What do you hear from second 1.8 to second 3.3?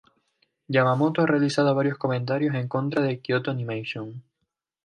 comentarios en contra de